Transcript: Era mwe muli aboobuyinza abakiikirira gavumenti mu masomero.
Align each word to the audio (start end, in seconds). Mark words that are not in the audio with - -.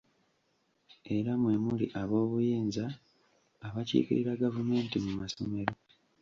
Era 1.15 1.31
mwe 1.41 1.53
muli 1.65 1.85
aboobuyinza 2.01 2.85
abakiikirira 3.67 4.31
gavumenti 4.43 4.95
mu 5.05 5.11
masomero. 5.19 5.73